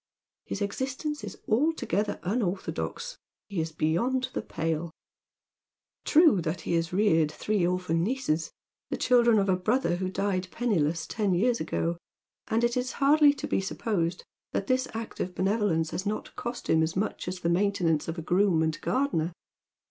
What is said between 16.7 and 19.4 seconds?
as much as the maintainance of a groom and gardener.